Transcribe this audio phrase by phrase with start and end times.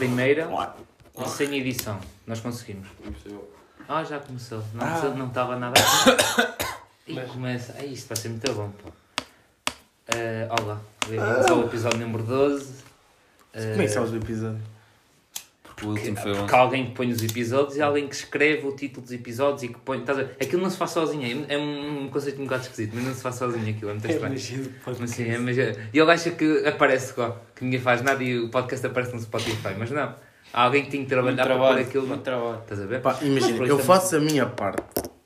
[0.00, 0.48] primeira
[1.18, 2.00] e sem edição.
[2.26, 2.88] Nós conseguimos.
[3.86, 4.64] Ah, já começou.
[4.72, 5.14] Não Ah.
[5.14, 5.78] não estava nada.
[7.06, 7.74] e começa.
[7.78, 8.90] Ah, isto vai ser muito bom, pô.
[10.08, 12.72] Eh, olá, bem-vindos ao episódio número 12.
[13.52, 14.62] Eh, Como é que sabes do episódio?
[15.80, 18.66] Porque o último foi Porque alguém que põe os episódios e há alguém que escreve
[18.66, 19.98] o título dos episódios e que põe.
[20.00, 20.36] Estás a ver?
[20.40, 21.46] Aquilo não se faz sozinho.
[21.48, 23.90] É é um conceito um bocado esquisito, mas não se faz sozinho aquilo.
[23.90, 24.32] É muito É estranho.
[24.34, 27.80] magia do Mas sim, é, mas é- E ele acha que aparece igual, que ninguém
[27.80, 30.14] faz nada e o podcast aparece no Spotify, mas não.
[30.52, 32.06] Há alguém que tem que trabalhar Muito para pôr trabalho, aquilo.
[32.06, 32.60] muito trabalho.
[32.62, 33.00] Estás a ver?
[33.00, 34.82] Pá, imagina, eu faço a minha parte.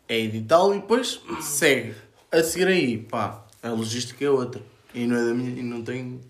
[0.08, 1.94] É editá-lo e depois segue.
[2.30, 4.60] A seguir aí, pá, a logística é outra.
[4.94, 6.20] E não é da minha, e não tem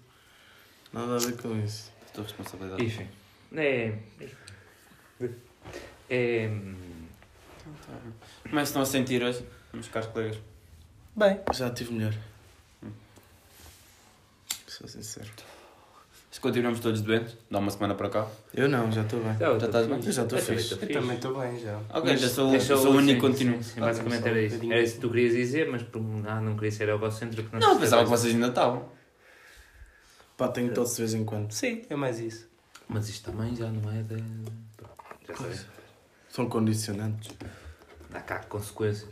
[0.92, 1.92] nada a ver com isso.
[2.14, 2.84] Tua responsabilidade.
[2.84, 3.06] Enfim.
[3.52, 3.94] É.
[6.10, 6.48] É.
[8.42, 10.38] Como é que estão a sentir hoje, meus caros colegas?
[11.16, 12.14] Bem, já tive melhor.
[14.66, 15.28] Sou sincero.
[16.30, 18.28] Se continuamos todos doentes, dá uma semana para cá.
[18.52, 19.38] Eu não, já estou bem.
[19.38, 20.00] Já estás bem?
[20.04, 20.72] Eu já estou fixe.
[20.72, 21.78] Eu também estou bem já.
[21.90, 23.62] Ok, Mas já sou, sou o único sim, que continua.
[23.62, 24.56] Sim, basicamente era isso.
[24.72, 27.50] Era isso que tu querias dizer, mas por- ah, não queria ser egocêntrico.
[27.52, 28.88] Não, precisa pensava que vocês ainda estavam.
[30.36, 31.52] Pá, tenho tosse de vez em quando.
[31.52, 32.48] Sim, é mais isso.
[32.88, 34.16] Mas isto também já não é de.
[35.26, 35.66] Já sabes.
[36.28, 37.30] São condicionantes.
[38.10, 39.08] Dá cá consequências.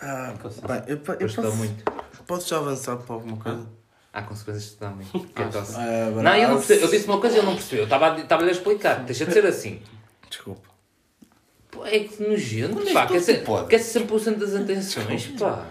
[0.00, 0.34] Ah,
[0.66, 1.02] bem, eu, eu
[1.34, 1.84] posso, muito.
[2.26, 3.66] posso já avançar para alguma coisa?
[4.12, 5.18] Há consequências que muito.
[5.34, 5.74] Que é tosse.
[5.76, 6.82] Ah, Não, eu não percebi.
[6.82, 7.80] Eu disse uma coisa e ele não percebeu.
[7.80, 9.04] Eu estava a- estava-lhe a explicar.
[9.04, 9.82] Deixa de ser assim.
[10.28, 10.68] Desculpa.
[11.70, 13.06] Pô, é que nojento, é pá.
[13.06, 15.66] que Quer ser, quer ser sempre o centro das atenções, pá.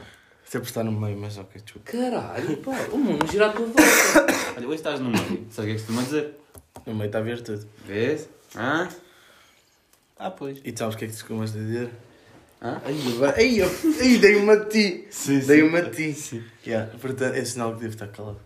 [0.56, 1.92] Sempre está no meio, mas ok, desculpa.
[1.92, 2.72] Caralho, pá.
[2.94, 3.82] O mundo gira à tua volta.
[4.56, 5.46] Olha, hoje estás no meio.
[5.52, 6.34] Sabe o que é que costuma dizer?
[6.86, 7.68] No meio está a ver tudo.
[7.86, 8.30] Vês?
[8.56, 8.88] Hã?
[10.18, 10.62] Ah, pois.
[10.64, 11.90] E sabes o que é que tu costumas dizer?
[12.62, 12.82] Hã?
[12.86, 13.26] Ai, eu-
[14.02, 15.06] ai, dei uma a ti.
[15.10, 16.42] Sim, Dei uma a ti.
[16.66, 18.40] Yeah, portanto, é sinal que devo estar calado.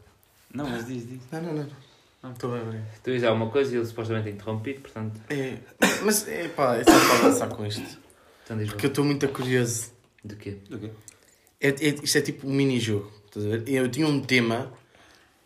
[0.51, 1.19] Não, mas diz, diz.
[1.31, 1.67] Não, não, não.
[2.23, 2.31] não.
[2.31, 2.81] Estou bem, bem.
[3.03, 5.21] Tu dizes alguma coisa e ele supostamente é interrompido, portanto.
[5.29, 5.59] É,
[6.03, 7.99] mas é pá, é só para avançar com isto.
[8.45, 9.91] Então diz Porque eu estou muito curioso.
[10.25, 10.57] De quê?
[10.67, 10.89] Do quê?
[11.61, 13.11] É, é- isto é tipo um mini-jogo.
[13.67, 14.71] Eu tinha um tema,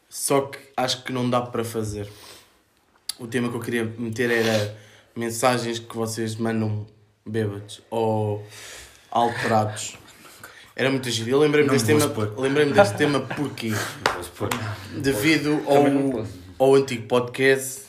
[0.10, 2.08] só que acho que não dá para fazer.
[3.20, 4.78] O tema que eu queria meter era
[5.16, 6.86] mensagens que vocês mandam
[7.26, 8.46] bêbados ou
[9.12, 9.96] alterados.
[10.76, 11.30] Era muito giro.
[11.30, 12.00] Eu lembrei-me deste, tema,
[12.38, 13.20] lembrei deste tema
[14.20, 14.50] expor.
[14.98, 17.82] Devido ao, ao antigo podcast,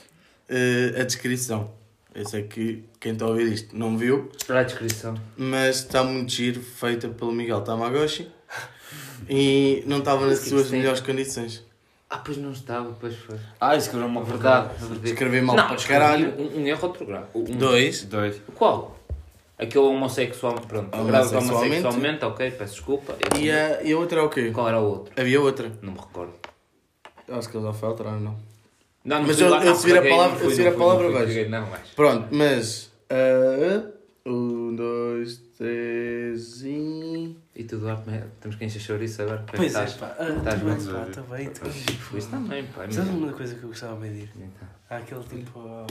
[0.48, 1.70] eh, a descrição.
[2.14, 5.14] Eu sei que quem está a ouvir isto não viu, Para a descrição.
[5.36, 8.30] mas está muito giro, feita pelo Miguel Tamagotchi
[9.28, 11.64] e não estava nas suas melhores condições.
[12.08, 13.36] Ah, pois não estava, pois foi.
[13.60, 14.68] Ah, escreveu uma Verdade.
[14.68, 14.86] verdade.
[14.86, 15.10] verdade.
[15.10, 16.34] Escrevi mal não, para escrevi caralho.
[16.38, 17.38] Um, um erro ortográfico.
[17.40, 18.40] Um, Dois, Dois.
[18.54, 18.96] Qual?
[19.58, 20.54] Aquele homossexual.
[20.60, 21.52] Pronto, Homossexualmente.
[21.54, 23.16] homossexualmente, ok, peço desculpa.
[23.18, 24.50] Eu- e a, e a outra é o quê?
[24.52, 25.12] Qual era o outro?
[25.20, 25.72] Havia outra.
[25.82, 26.34] Não me recordo.
[27.28, 28.36] Acho que eles já foi alterar, não.
[29.04, 30.72] Não, não Mas eu- eu não, se vir a palavra- eu se vir não a
[30.74, 31.34] fui, palavra, não fui, vejo.
[31.38, 31.88] caguei, Não, vais.
[31.94, 32.90] Pronto, mas.
[33.10, 33.90] ah,
[34.26, 37.36] um, dois, três e.
[37.54, 38.02] E tu, Duarte,
[38.40, 39.44] temos que encher chouriço agora.
[39.46, 39.92] Pois é, estás?
[39.94, 40.16] pá.
[40.18, 40.74] Ah, Estás tá bem?
[40.74, 41.50] bem, pá, tá bem.
[42.18, 42.84] Isso também, pá.
[42.84, 44.30] é Sabes uma coisa que eu gostava de ir?
[44.36, 44.68] Então.
[44.90, 45.86] Há aquele tipo.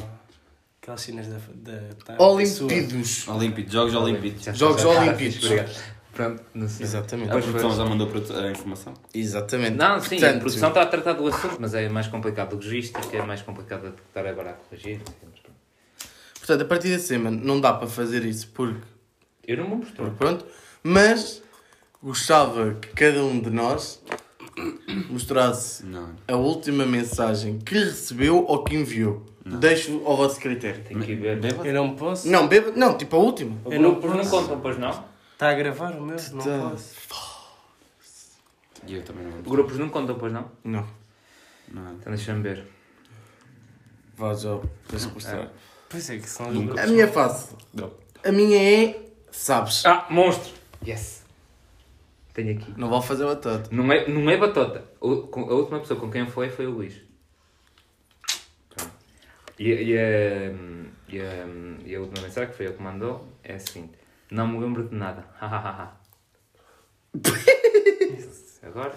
[0.81, 1.37] Aquelas cenas da.
[1.53, 1.79] da,
[2.17, 3.27] da Olímpidos.
[3.27, 4.43] Olímpidos, Jogos Olímpicos.
[4.43, 5.83] Já Jogos está, está, Olímpicos.
[6.13, 6.85] Pronto, não sei.
[6.85, 7.29] Exatamente.
[7.29, 7.77] A Pois produção foi.
[7.79, 8.93] já mandou a informação.
[9.13, 9.75] Exatamente.
[9.75, 12.53] Não, sim, a Portanto, produção está a tratar do assunto, mas é mais complicado.
[12.55, 14.99] Logística é mais complicado de estar agora a corrigir.
[14.99, 15.57] não sei, mas pronto.
[16.37, 18.79] Portanto, a partir da semana não dá para fazer isso porque,
[19.47, 19.95] Eu não me mostro.
[19.95, 20.45] porque pronto,
[20.83, 21.41] mas
[22.01, 24.01] gostava que cada um de nós
[25.09, 26.09] mostrasse Não.
[26.27, 29.25] a última mensagem que recebeu ou que enviou.
[29.45, 30.81] Deixo ao vosso critério.
[30.83, 31.39] Tem que ir ver.
[31.39, 31.67] Bêbado?
[31.67, 32.29] Eu não posso.
[32.29, 33.57] Não, beba, não, tipo a última.
[33.65, 35.03] Eu não não contam, pois não?
[35.43, 36.15] Está a gravar o meu?
[36.31, 36.69] Não Tá.
[36.69, 36.95] posso.
[38.87, 39.41] E eu também não.
[39.41, 40.49] Grupos não contam, pois não?
[40.63, 40.87] Não.
[41.69, 41.93] Não.
[41.95, 42.65] Então deixa-me ver.
[44.15, 44.57] Vá já,
[44.87, 45.51] que mostrar.
[45.89, 46.67] Pois é, que são os Nunca.
[46.67, 46.83] grupos.
[46.83, 47.55] A minha face.
[48.23, 48.57] A minha
[48.87, 49.05] é.
[49.31, 49.85] Sabes?
[49.85, 50.53] Ah, monstro!
[50.87, 51.25] Yes!
[52.33, 52.73] Tenho aqui.
[52.77, 53.67] Não vou fazer batata.
[53.69, 54.85] Não é, não é batota.
[55.01, 57.01] O- com- A última pessoa com quem foi foi o Luís.
[58.69, 58.93] Pronto.
[59.59, 60.49] E, e, a,
[61.09, 63.97] e, a, e a última mensagem que foi ele que mandou é a seguinte:
[64.33, 65.23] Não me lembro de nada.
[68.63, 68.93] Agora?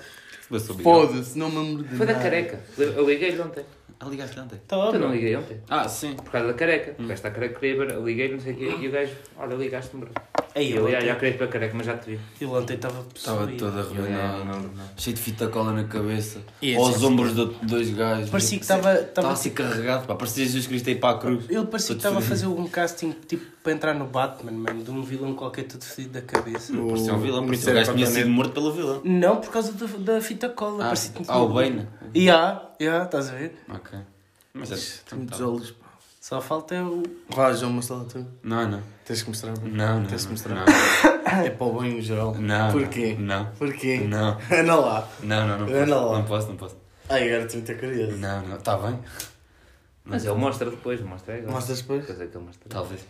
[0.83, 2.25] Foda-se, não me lembro de Foi da nada.
[2.25, 2.61] careca.
[2.79, 3.63] Eu liguei-lhe ontem.
[4.01, 4.59] Ah, ligaste ontem?
[4.67, 5.01] Tá Eu óbvio.
[5.01, 5.61] não liguei ontem.
[5.69, 6.15] Ah, sim.
[6.17, 6.95] Por causa da careca.
[6.95, 7.91] Porque esta careca queria ver.
[7.95, 8.75] Eu liguei-lhe, não sei o quê.
[8.81, 10.07] E o gajo, olha, ligaste-me.
[10.07, 10.13] bro."
[10.57, 12.21] E ele eu, ontem, queria para a careca, mas já te vi.
[12.41, 14.45] ele ontem estava Estava não arruinado.
[14.45, 14.71] não.
[14.97, 16.41] Cheio de fita cola na cabeça.
[16.79, 18.31] Aos esse- ombros de dois gajos.
[18.31, 20.07] Parecia que estava- Estava estava- assim carregado.
[20.07, 20.15] Pá.
[20.15, 21.45] Parecia Jesus Cristo aí para a cruz.
[21.51, 24.91] Ele parecia que estava a fazer um casting tipo para entrar no Batman, mano, de
[24.91, 26.73] um vilão qualquer todo fedido da cabeça.
[26.73, 27.43] O- Parecia um vilão.
[27.43, 29.01] o Parecia o gajo tinha sido morto pelo vilão.
[29.05, 30.85] Não, por causa da, fita cola.
[30.85, 31.87] Ah, parecia que ah, o Bane.
[32.15, 33.57] Ya, ya, estás a ver?
[33.69, 33.99] Ok.
[34.55, 34.77] Mas é.
[35.11, 35.86] Tem muitos olhos, pá.
[36.27, 37.05] Só falta é o.
[37.29, 38.27] Vá, João, mostra lá tu.
[38.43, 38.83] Não, não.
[39.05, 39.57] Tens que mostrar.
[39.61, 40.07] Não, não.
[40.09, 40.57] Tens que mostrar.
[40.57, 40.65] Não,
[41.45, 42.35] É para o bem em geral.
[42.35, 42.73] não.
[42.73, 43.15] Porquê?
[43.17, 43.47] Não.
[43.53, 43.99] Porquê?
[43.99, 44.37] Não.
[44.51, 45.09] Anda lá.
[45.23, 46.19] Não, não, não Anda lá.
[46.19, 46.77] Não posso, não posso.
[47.09, 48.17] Ai, agora estou muito curioso.
[48.17, 48.57] Não, não.
[48.57, 48.99] Está bem?
[50.05, 51.53] Mas ele mostra depois, mostra agora.
[51.53, 52.01] Mostras depois?
[52.01, 52.69] Depois é que ele mostra.
[52.71, 53.01] Talvez.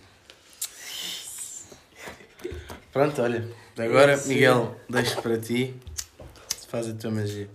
[2.93, 3.49] Pronto, olha.
[3.79, 4.35] Agora, Sim.
[4.35, 5.75] Miguel, deixo para ti.
[6.69, 7.49] Faz a tua magia.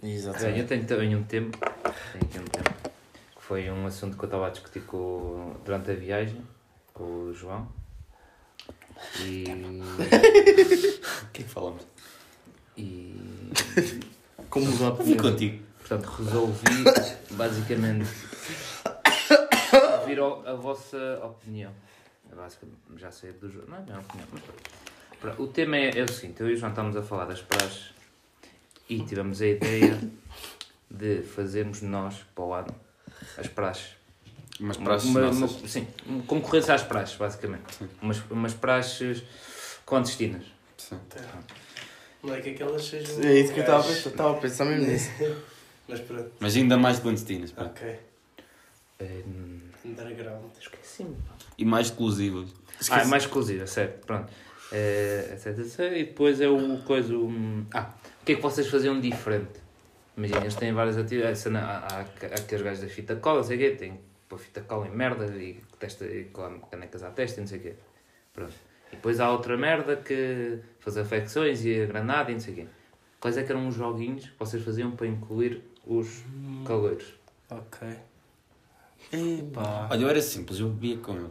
[0.00, 0.68] Bem, eu Exatamente.
[0.68, 1.50] tenho também um tema.
[2.30, 2.55] Tenho um tema.
[3.46, 6.42] Foi um assunto que eu estava a discutir com, durante a viagem
[6.92, 7.68] com o João.
[9.20, 9.44] E.
[11.22, 11.86] O que é que falamos?
[12.76, 13.14] e
[14.50, 15.18] Como mudar a opinião?
[15.18, 15.62] contigo.
[15.78, 16.84] portanto, resolvi
[17.32, 18.06] basicamente
[20.00, 21.72] ouvir o- a vossa opinião.
[22.30, 23.66] É Basicamente, já sei do João.
[23.68, 24.42] Não é a minha opinião, mas
[25.20, 25.42] pronto.
[25.42, 27.92] O tema é, é o seguinte: eu e o João estamos a falar das praxes
[28.88, 29.98] e tivemos a ideia
[30.90, 32.74] de fazermos nós, para o ano,
[33.36, 33.96] as praxes.
[34.58, 35.86] Mas Uma- para as uma- uma- sim,
[36.26, 37.74] concorrência às praxes, basicamente.
[37.78, 37.88] Sim.
[38.00, 39.22] Umas, umas praxes
[39.84, 40.44] clandestinas.
[40.78, 40.98] Sim.
[42.22, 43.20] Não é que aquelas sejam.
[43.22, 44.08] É isso que eu estava a pensar.
[44.10, 45.10] Estava a pensar mesmo nisso.
[45.88, 46.32] Mas pronto.
[46.40, 47.52] Mas ainda mais clandestinas.
[47.52, 47.64] pá.
[47.64, 47.98] Ok.
[49.84, 50.50] Underground.
[50.60, 51.16] Esqueci-me.
[51.58, 52.48] E mais exclusivas.
[52.90, 54.30] Ah, é mais exclusiva, certo, pronto.
[54.72, 57.14] É, etc, etc, e depois é o coisa.
[57.14, 57.90] um, ah,
[58.20, 59.60] o que é que vocês faziam diferente?
[60.16, 61.40] Imagina, eles têm várias atividades.
[61.40, 62.00] cena- Há, há, há
[62.34, 65.26] aqueles gajos da fita cola, não sei o quê, tem pôr fita cola em merda
[65.36, 67.74] e, testa, e colar canecas à testa e não sei o quê.
[68.32, 68.54] Pronto.
[68.92, 72.56] E depois há outra merda que fazer afecções e a granada e não sei o
[72.56, 72.66] quê.
[73.20, 76.22] Quais é que eram os joguinhos que vocês faziam para incluir os
[76.64, 77.06] caleiros?
[77.50, 77.88] Ok.
[79.12, 79.88] Epá.
[79.90, 81.30] Olha, eu era simples, eu bebia com eles.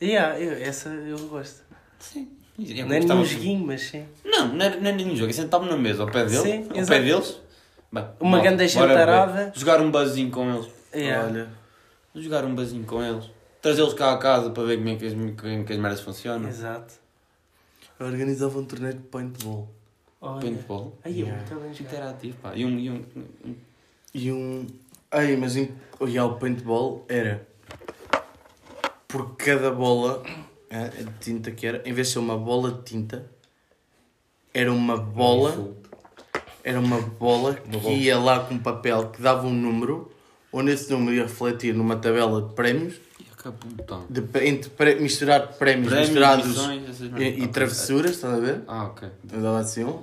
[0.00, 1.62] Yeah, eu, essa eu gosto.
[1.98, 2.28] Sim.
[2.58, 3.34] Eu não é nenhum assim.
[3.34, 4.04] joguinho, mas sim.
[4.24, 5.30] Não, não era, não era nenhum jogo.
[5.30, 6.88] Eu sentava na mesa ao pé dele, Sim, ao exato.
[6.88, 7.40] pé deles.
[7.92, 9.52] Bem, Uma bora- grande beber.
[9.54, 10.70] Jogar um buzzinho com eles.
[10.94, 11.26] Yeah.
[11.28, 11.48] Olha.
[12.14, 13.30] Jogar um buzzinho com eles.
[13.60, 16.00] Trazê-los cá a casa para ver como é que as, como é que as merdas
[16.00, 16.48] funcionam.
[16.48, 16.94] Exato.
[18.00, 19.68] Eu organizava um torneio de paintball.
[20.20, 20.40] Olha.
[20.40, 20.96] Paintball.
[21.04, 21.36] Aí Yeah.
[21.36, 21.70] muito bem.
[21.86, 22.52] Interativo, pá.
[22.54, 23.04] E um, e um,
[23.46, 23.54] um-
[24.14, 24.66] E um.
[25.10, 25.70] Ai, mas em...
[26.00, 27.46] olha, o paintball era.
[29.06, 30.22] Por cada bola
[30.70, 33.26] eh, de tinta que era, em vez de ser uma bola de tinta,
[34.54, 35.74] era uma bola.
[36.64, 37.94] Era uma bola que bola.
[37.94, 40.10] ia lá com papel que dava um número,
[40.52, 42.94] onde esse número ia refletir numa tabela de prémios,
[43.80, 44.04] então.
[44.08, 48.60] de, entre pré- misturar prémios, Prémios, misturados missões, e, e travessuras, estás a ver?
[48.68, 49.08] Ah, ok.
[49.32, 49.98] Eu dava assim um.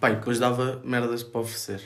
[0.00, 1.80] Pá, e depois dava merdas para oferecer.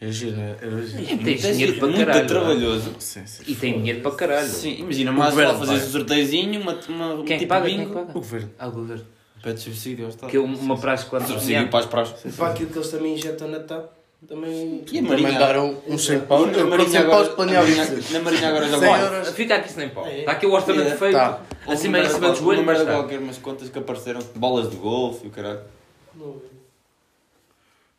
[0.00, 0.58] Era giro, não era?
[0.66, 1.02] Era giro.
[1.02, 2.26] E tens dinheiro para muito caralho.
[2.26, 2.90] trabalhoso.
[2.98, 3.42] Sim, sim.
[3.46, 4.48] E tem dinheiro para caralho.
[4.48, 5.84] Sim, imagina, mais governo lá fazer paga.
[5.86, 7.66] um sorteiozinho, uma, uma, um Quem é que tipo paga?
[7.68, 8.00] de Quem é que bingo.
[8.00, 8.12] O paga?
[8.18, 8.50] governo.
[8.58, 9.04] Ah, o governo.
[9.44, 10.30] Pede subsídio ao Estado.
[10.30, 11.68] Que é uma praxe Subsídio clandestina.
[11.68, 12.34] para as praxes.
[12.36, 13.90] Para aquilo que eles também injetam na TAP,
[14.26, 14.82] também.
[14.90, 15.38] E a Também Marinha?
[15.38, 16.50] daram uns 100 paus.
[16.56, 17.36] Na Marinha 100 agora- na isso.
[17.36, 19.24] Marinha- Na Marinha agora já 100 vai.
[19.32, 20.06] Fica aqui sem pau.
[20.06, 20.20] É.
[20.20, 21.12] Está aqui o orçamento É, feito.
[21.12, 21.42] tá.
[21.68, 24.20] Acima, em cima do joelho, Uma mas qualquer, umas contas que apareceram.
[24.34, 25.60] Bolas de golfe e o caralho.
[26.14, 26.40] Não.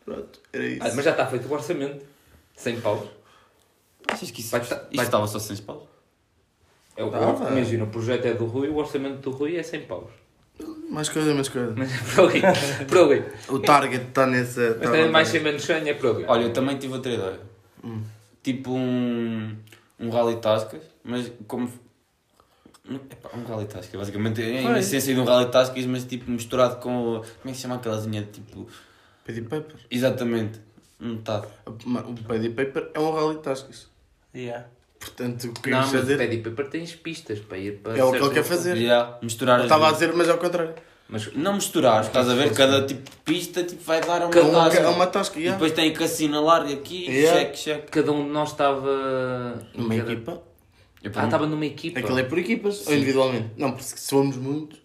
[0.03, 0.79] Pronto, era isso.
[0.83, 2.03] Ah, mas já está feito o orçamento.
[2.55, 3.07] 100 paus.
[4.07, 5.83] Achas que isso, Vai isto vai- estava só sem paus?
[6.97, 7.51] É o, Dava.
[7.51, 10.09] imagina, o projeto é do Rui, o orçamento do Rui é 100 paus.
[10.89, 11.73] Mais coisa, mais coisa.
[11.75, 13.23] Mas é ali.
[13.49, 14.77] O target está nessa.
[14.79, 16.25] Mas também mais sem menos sonho é ali.
[16.27, 17.39] Olha, eu também tive outra ideia.
[17.83, 18.01] Hum.
[18.43, 19.55] Tipo um,
[19.99, 21.71] um rally tascas, mas como...
[22.87, 26.75] Epá, um rally tascas, basicamente é a essência de um rally tascas, mas tipo misturado
[26.77, 27.21] com...
[27.21, 28.67] Como é que se chama aquela zinha de tipo...
[29.25, 29.75] Paddy Paper.
[29.89, 30.61] Exatamente,
[30.99, 31.47] metade.
[31.65, 33.87] O Paddy Paper é um rally tascas.
[34.35, 34.67] Yeah.
[34.99, 37.97] Portanto, o que Não, mas o fazer Paddy Paper tens pistas para ir para.
[37.97, 38.75] é o que ele quer fazer.
[38.77, 39.99] Já, misturar Eu as estava a duas.
[39.99, 40.73] dizer, mas é ao contrário.
[41.07, 42.51] Mas Não misturar, estás a ver?
[42.55, 44.79] Cada tipo de pista tipo, vai dar a uma É uma, tasca.
[44.81, 45.55] é uma tasca, E yeah.
[45.55, 47.39] depois tem que assinalar aqui, Yeah.
[47.39, 47.91] cheque, cheque.
[47.91, 49.63] cada um de nós estava.
[49.75, 50.41] em Numa cada- equipa.
[51.03, 51.99] Eu, Ah, estava numa equipa.
[51.99, 53.51] Aquilo é por equipas ou individualmente?
[53.57, 54.79] Não, porque se somos muitos.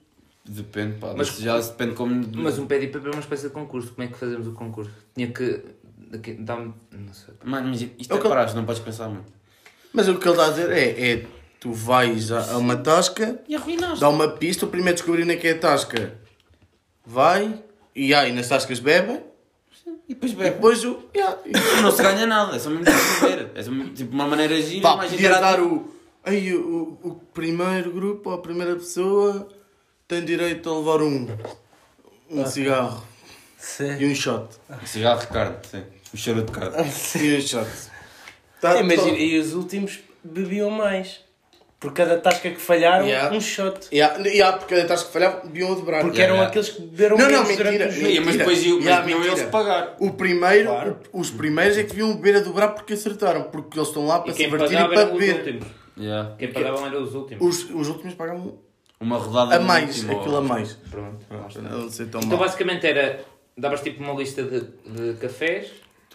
[0.47, 1.14] Depende, pá.
[1.17, 2.29] Mas- Mas já depende como...
[2.37, 3.93] Mas um Paddy Paper é uma espécie de concurso.
[3.95, 4.90] Como é que fazemos o concurso?
[5.14, 5.62] Tinha que.
[6.11, 6.75] daqui- Dá-me.
[6.93, 7.33] Não sei.
[7.45, 9.33] Mano, mas isto É o é que- praxe, não podes pensar muito.
[9.92, 11.26] Mas o que ele está a dizer é, é
[11.59, 14.00] tu vais a, a uma tasca, E arruinaste.
[14.00, 16.14] dá uma pista, o primeiro a descobrir onde é que é a tasca
[17.04, 17.61] vai,
[17.94, 19.20] e aí nas tascas bebe,
[20.09, 20.50] E depois e bebe.
[20.50, 21.02] depois o.
[21.14, 23.50] Yeah, e- Não se ganha nada, é só mesmo beber.
[23.54, 25.66] É só mesmo, tipo uma maneira gira, Pá, mais podia dar interativa.
[25.75, 25.94] o,
[26.25, 26.99] aí, o.
[27.02, 29.49] O primeiro grupo, ou a primeira pessoa,
[30.06, 31.26] tem direito a levar um.
[32.30, 33.02] Um cigarro
[33.59, 34.06] e Sim.
[34.11, 34.49] um shot.
[34.85, 35.82] Cigarro de carne, sim.
[36.12, 36.76] O cheiro de carne.
[37.16, 37.68] E um shot.
[38.61, 39.19] Tá, Imagina, top.
[39.25, 41.21] e os últimos bebiam mais.
[41.79, 43.35] Por cada tasca que falharam, Yeah.
[43.35, 43.88] um shot.
[43.90, 46.02] Yeah, yeah, porque a tasca que falhava, deviam a dobrar.
[46.02, 46.49] Porque Yeah, eram yeah.
[46.50, 47.73] aqueles que beberam Não, não, mentira.
[47.73, 48.00] durante.
[48.02, 49.29] Ia, mas depois iam, Yeah, mentira.
[49.33, 49.97] eles pagar.
[49.99, 50.99] O primeiro, Claro.
[51.11, 54.19] o- os primeiros é que deviam beber a dobrar porque acertaram, porque eles estão lá
[54.21, 55.37] para E se quem divertir e para beber.
[55.37, 55.67] últimos.
[55.99, 56.35] Yeah.
[56.38, 57.47] Quem pagavam eram os últimos.
[57.64, 58.59] Os, os últimos pagam
[59.00, 60.75] Uma rodada a mais, último, aquilo a mais.
[60.90, 61.25] Pronto.
[61.49, 61.62] está.
[61.62, 62.47] Não sei tão Então mal.
[62.47, 63.25] basicamente era,
[63.57, 65.69] davas tipo uma lista de, de cafés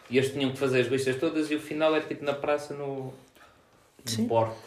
[0.10, 2.74] e eles tinham que fazer as listas todas e o final era tipo na praça
[2.74, 3.14] no,
[4.18, 4.58] no Porto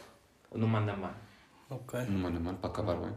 [0.50, 1.14] ou no Mandamar.
[1.70, 2.00] Ok.
[2.08, 3.12] Não manda, mano, para acabar bem.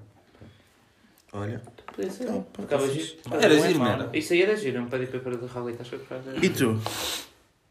[1.33, 1.61] Olha.
[1.95, 2.25] Podia ser.
[2.25, 3.17] Ficava acaso giro.
[3.31, 4.17] Era é giro, não era?
[4.17, 6.43] Isso aí era giro, um pedi para de rally, estás a ver?
[6.43, 6.79] E tu?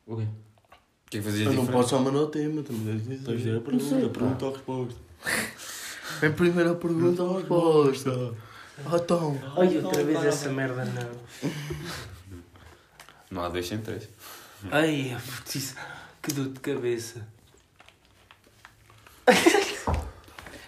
[0.07, 0.23] O quê?
[0.23, 3.57] O que é que fazias Eu não posso chamar o tema, também tens de dizer
[3.57, 5.01] a pergunta, pergunta ou resposta.
[6.21, 8.35] Vem primeiro a pergunta ou a resposta.
[8.87, 9.39] Ah, então.
[9.59, 11.51] Ai, outra vez essa merda não.
[13.31, 14.09] Não há dois sem três.
[14.71, 15.75] Ai, putz, isso-
[16.23, 17.27] que dor de cabeça.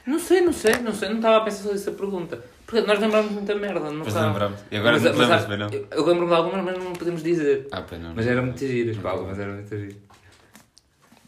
[0.06, 2.42] Não sei, não sei, não sei, não estava a pensar sobre essa pergunta.
[2.66, 4.26] Porque nós lembramos muita merda, não Mas sabe?
[4.28, 4.60] lembramos.
[4.70, 5.68] E agora Mas- não mas bem não?
[5.70, 7.68] Eu, eu lembro-me de algumas, mas não podemos dizer.
[7.70, 8.14] Ah, pá, não.
[8.14, 9.96] Mas eram muito giras, pá, algumas eram muito giras.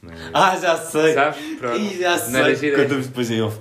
[0.01, 1.15] Mas- Ah, já sei.
[1.15, 1.59] Sabes?
[1.59, 1.79] Pronto.
[1.79, 2.71] Ih, já Não era sei.
[2.71, 2.83] gira?
[2.83, 3.59] Contamos depois em off.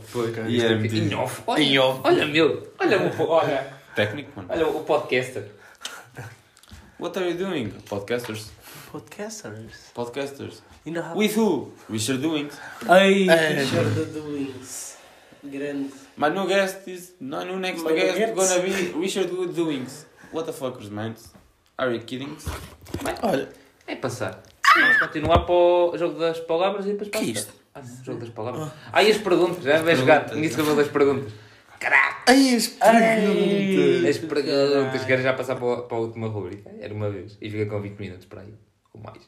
[0.48, 1.44] E era muito Em off.
[1.46, 2.02] Olha, Em off.
[2.04, 4.48] olha meu, olha o, olha, Técnico, mano.
[4.52, 5.46] olha o podcaster.
[7.00, 7.70] What are you doing?
[7.90, 8.50] Podcasters.
[8.94, 9.90] Podcasters.
[9.96, 10.62] Podcasters.
[10.86, 11.18] In the house.
[11.18, 11.72] With who?
[11.90, 12.52] Richard Doing.
[12.88, 13.26] Ai.
[13.26, 14.98] Richard Doings.
[15.54, 15.92] Grande.
[16.16, 17.14] My new guest is...
[17.20, 20.06] No, no next My new guest gonna be Richard Doings.
[20.32, 21.16] What the fuckers, man?
[21.80, 22.38] Are you kidding?
[23.24, 23.50] Olha,
[23.88, 24.44] É passar.
[24.76, 27.54] Vamos continuar para o jogo das palavras e depois para Que a isto?
[27.74, 28.72] Ah, não, jogo das palavras.
[28.92, 30.30] Ah, e as perguntas, já vai jogar.
[30.30, 31.34] Se lembra das perguntas.
[31.80, 32.32] Caraca!
[32.32, 34.06] ai, as perguntas.
[34.06, 36.70] As perguntas, quero já passar para, para a última rubrica.
[36.80, 37.40] Era uma vez.
[37.42, 38.54] E fica com 20 minutos para aí.
[38.94, 39.22] Ou mais.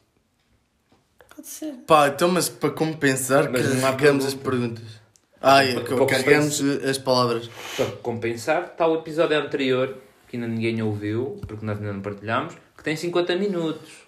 [1.36, 1.74] Pode ser.
[1.88, 4.82] Pá, então, mas para compensar, Mas não há carregamos as pergunta.
[4.82, 5.06] perguntas.
[5.42, 7.50] Ai, Para- ca- para carregamos as palavras.
[7.76, 12.56] Para compensar, está o episódio anterior, que ainda ninguém ouviu, porque nós ainda não partilhámos,
[12.78, 14.06] que tem 50 minutos.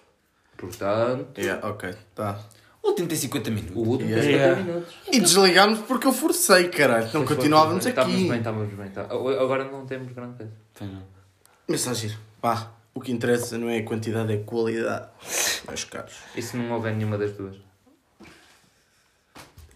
[0.56, 2.40] Portanto, Yeah, ok, tá.
[2.82, 3.76] O último tem 50 o minutos.
[3.76, 4.62] último tem 50 Yeah.
[4.62, 4.94] minutos.
[5.12, 7.06] E desligámos porque eu forcei, caralho.
[7.06, 7.90] Então continuávamos aqui.
[7.90, 8.88] Estávamos bem, estávamos bem.
[8.90, 10.52] tá- Agora não temos grande coisa.
[10.74, 11.94] Tem não.
[11.94, 12.16] Giro.
[12.40, 15.08] Pá, o que interessa não é a quantidade, é a qualidade.
[15.68, 16.14] Meus caros.
[16.34, 17.56] E se não houver nenhuma das duas?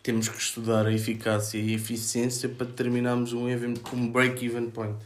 [0.03, 4.99] Temos que estudar a eficácia e a eficiência para determinarmos um, even, um break-even point.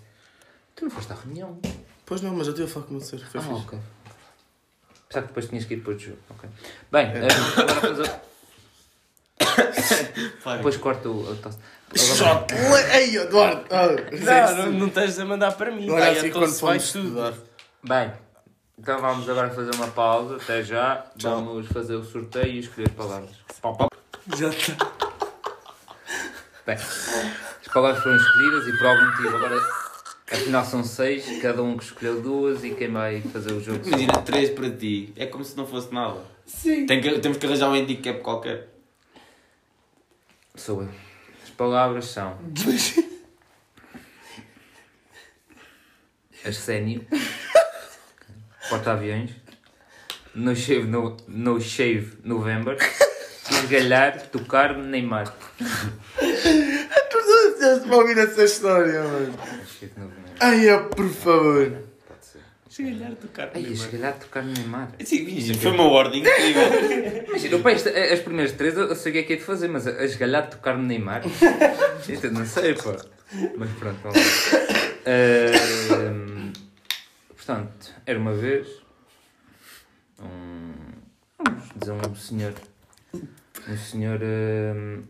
[0.75, 1.61] Tu não foste à reunião.
[2.07, 3.19] Pois não, mas eu estive a falar com você.
[3.19, 3.55] Foi ah, fixe.
[3.55, 3.79] ok.
[5.09, 6.19] Pensava que depois tinhas que ir depois do jogo.
[6.31, 6.49] Ok.
[6.91, 7.19] Bem, É.
[7.19, 7.29] eh,
[7.61, 8.21] agora fazer...
[10.57, 11.59] depois corto o, o tosse.
[11.91, 12.55] Agora- Shot!
[12.95, 13.65] Ei, Eduardo!
[13.71, 15.91] Não, não, não tens a mandar para mim.
[15.91, 17.05] Olha assim quando se vai fomos tudo.
[17.09, 17.35] estudar.
[17.87, 18.11] Bem,
[18.77, 20.37] então vamos agora fazer uma pausa.
[20.37, 21.07] Até já.
[21.17, 21.37] Tchau.
[21.37, 23.31] Vamos fazer o sorteio e escolher palavras.
[23.63, 23.89] Pau, pau.
[24.37, 24.75] Já está.
[26.67, 29.61] Bem, as palavras foram escolhidas e por algum motivo agora
[30.33, 33.87] afinal são seis, cada um que escolheu duas e quem vai fazer o jogo.
[33.87, 35.13] Imagina, 3 para ti.
[35.15, 36.25] É como se não fosse nada.
[36.45, 36.87] Sim.
[36.87, 38.67] Tem que, temos que arranjar um handicap qualquer.
[40.57, 40.91] Sou eu.
[41.45, 42.37] As palavras são
[46.45, 47.07] Arsénio,
[48.69, 49.31] Porta-aviões,
[50.35, 52.77] no shave, no, no shave November,
[53.51, 55.33] esgalhar, tocar, Neymar.
[55.59, 59.35] Tu não disseste para ouvir essa história, mano.
[59.79, 60.25] Shave November.
[60.41, 61.71] Ai, é, por favor.
[62.07, 62.41] Pode ser.
[63.13, 63.51] A tocar.
[63.55, 64.89] Ai, esgalhar, tocar, Neymar.
[65.05, 66.63] Sim, foi uma ordem incrível.
[67.29, 69.87] Imagina, isto- as primeiras três eu sei o que é que é de fazer, mas
[69.87, 71.23] a esgalhar, tocar, Neymar.
[72.07, 72.97] Isto eu não sei, pá.
[73.57, 74.59] Mas pronto, vamos lá.
[75.07, 76.26] Ahm,
[77.47, 78.83] portanto, era uma vez
[80.21, 80.73] um,
[81.39, 82.55] vamos dizer um senhor
[83.69, 85.05] um senhor ahm,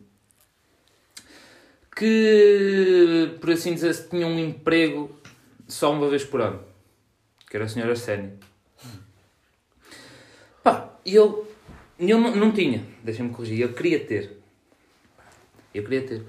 [1.96, 5.18] que por assim dizer tinha um emprego
[5.66, 6.62] só uma vez por ano
[7.48, 8.32] que era o senhor Arsénio.
[10.62, 11.44] Pá, e ele
[11.98, 14.42] ele não, não tinha, deixa-me corrigir, ele queria ter.
[15.72, 16.22] Eu queria ter.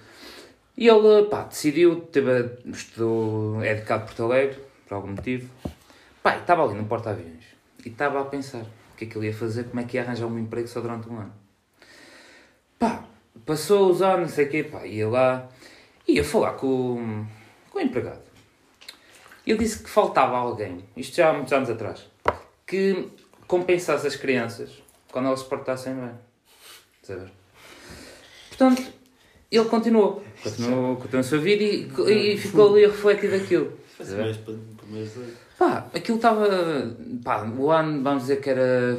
[0.78, 5.50] E ele, pá, decidiu, teve, estudou, é de cá de Porto Alegre, por algum motivo.
[6.28, 7.46] Pá, estava ali no porta-aviões.
[7.86, 10.04] E estava a pensar o que é que ele ia fazer, como é que ia
[10.04, 11.34] arranjar um emprego só durante um ano.
[12.78, 13.06] Pá,
[13.46, 15.48] passou os anos, não sei o quê, pá, ia lá,
[16.06, 17.26] ia falar com,
[17.70, 18.20] com o empregado.
[19.46, 22.06] Ele disse que faltava alguém, isto já há muitos anos atrás,
[22.66, 23.10] que
[23.48, 26.12] compensasse as crianças quando elas se portassem bem.
[27.04, 27.32] Sabe?
[28.50, 28.84] Portanto,
[29.50, 30.22] ele continuou.
[30.44, 33.80] Continuou, continuou a sua vida e, e ficou ali a refletir daquilo.
[35.58, 36.48] Pá, aquilo estava.
[37.24, 38.98] Pá, o ano, vamos dizer que era.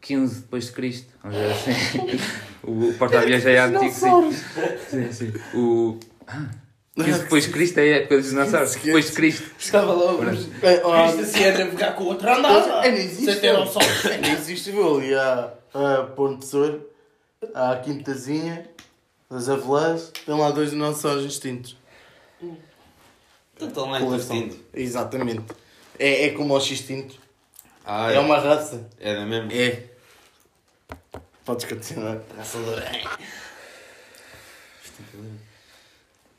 [0.00, 1.12] 15 depois de Cristo.
[1.22, 2.20] Vamos dizer assim.
[2.64, 3.92] o porta-aviões já é antigo.
[3.92, 4.32] Sim,
[4.88, 5.12] sim.
[5.12, 5.32] sim.
[5.54, 5.98] O.
[6.26, 6.48] Ah,
[6.96, 8.74] 15 depois de Cristo é a época dos dinossauros.
[8.76, 9.50] Depois de Cristo.
[9.58, 10.22] Estava logo.
[10.22, 10.32] Ora.
[10.62, 12.84] É, ó, Isto assim a navegar com o outro andava.
[12.84, 13.32] É, nem existe.
[13.32, 13.82] Sem ter noção.
[14.20, 14.96] Nem existe, viu?
[14.96, 16.80] Ali há a Ponte Sor,
[17.54, 18.66] há a Quintazinha,
[19.28, 21.76] as Avelãs, tem lá dois dinossauros extintos.
[23.56, 24.36] Então estão lá Coleção.
[24.36, 24.66] intestinos.
[24.74, 25.42] Exatamente.
[25.98, 27.16] É, é como o X-Tinto.
[27.84, 28.86] Ah, É uma raça.
[29.00, 29.50] Era mesmo?
[29.50, 29.84] É.
[31.44, 32.20] Podes continuar.
[32.36, 32.72] Raça do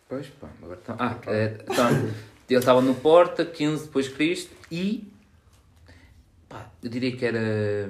[0.10, 0.96] Pois, pá, agora tá.
[1.00, 1.90] Ah, é, então,
[2.50, 5.12] ele estava no Porta, 15 depois de Cristo e.
[6.48, 7.90] pá, eu diria que era.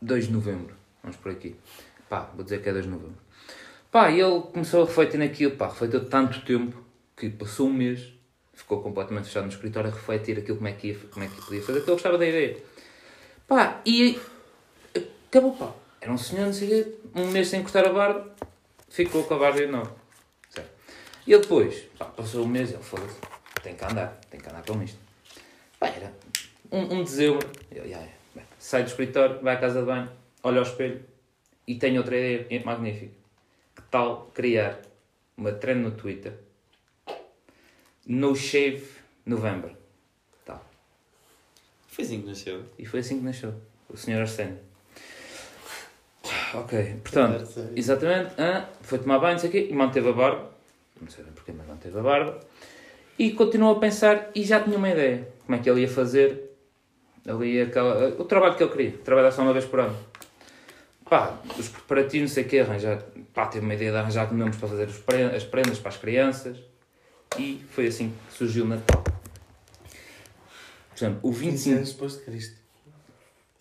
[0.00, 0.74] 2 de novembro.
[1.02, 1.54] Vamos por aqui.
[2.08, 3.18] Pá, vou dizer que é 2 de novembro.
[3.92, 6.82] Pá, e ele começou a refletir naquilo, pá, refletiu tanto tempo
[7.30, 8.12] que passou um mês,
[8.52, 11.40] ficou completamente fechado no escritório a refletir aquilo como é que, ia, como é que
[11.40, 12.56] podia fazer, que ele gostava da ideia.
[13.46, 14.18] Pá, e
[15.28, 15.72] acabou, pá.
[16.00, 18.34] Era um senhor, não sei quê, um mês sem cortar a barba,
[18.88, 19.92] ficou com a barba enorme.
[20.50, 20.70] Certo.
[21.26, 23.16] E ele depois, pá, passou um mês, ele foda-se,
[23.62, 24.98] tem que andar, tem que andar com isto.
[25.78, 26.12] Pá, era
[26.72, 27.48] um, um dezembro.
[27.70, 30.10] Bem, sai do escritório, vai à casa de banho,
[30.42, 31.04] olha ao espelho
[31.68, 33.12] e tem outra ideia magnífica.
[33.76, 34.80] Que tal criar
[35.36, 36.32] uma trend no Twitter
[38.06, 38.84] No Shave
[39.24, 39.72] November.
[40.44, 40.64] Tal.
[41.86, 42.64] Foi assim que nasceu.
[42.78, 43.54] E foi assim que nasceu.
[43.88, 44.20] O Sr.
[44.20, 44.58] Arsénio.
[46.54, 50.50] Ok, portanto, exatamente, ah, foi tomar banho, não sei o quê, e manteve a barba.
[51.00, 52.40] Não sei bem porquê, mas manteve a barba.
[53.18, 55.28] E continuou a pensar e já tinha uma ideia.
[55.44, 56.52] Como é que ele ia fazer
[57.26, 58.92] ali aquela, o trabalho que ele queria.
[58.98, 59.96] Trabalhar só uma vez por ano.
[61.08, 63.02] Pá, os preparativos, não sei o quê, arranjar.
[63.34, 64.88] Pá, teve uma ideia de arranjar nomes para fazer
[65.34, 66.58] as prendas para as crianças.
[67.38, 69.02] E foi assim que surgiu o Natal.
[69.02, 72.56] Por exemplo, o 15 25 anos depois de Cristo.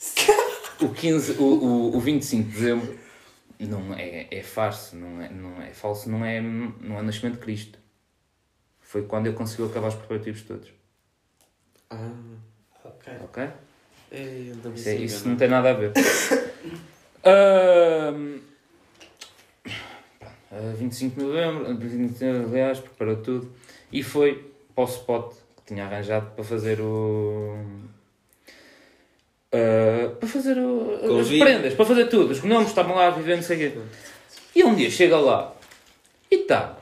[0.82, 3.00] o, 15, o, o, o 25 de dezembro
[3.60, 7.36] não é, é farsa, não é, não é falso, não é, não é o nascimento
[7.36, 7.80] de Cristo.
[8.82, 10.70] Foi quando ele conseguiu acabar os preparativos todos.
[11.90, 12.12] Ah,
[12.84, 13.14] Ok.
[13.24, 13.44] Ok?
[14.12, 15.38] é, Isso, é- isso não.
[15.38, 15.94] tem nada a ver.
[17.24, 18.40] Ahm,
[20.52, 23.54] ah, 25 de novembro, 25 de novembro, aliás, preparou tudo
[23.92, 27.58] e foi para o spot que tinha arranjado para fazer o.
[29.52, 32.32] ah, para fazer o, as prendas, para fazer tudo.
[32.32, 33.80] Os nomes estavam lá a viver, não sei o quê.
[34.56, 35.54] E um dia chega lá
[36.30, 36.78] e está